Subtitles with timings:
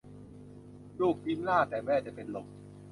[0.99, 2.45] ลูกยิ้มร่า แต่แม่จะเป็นลม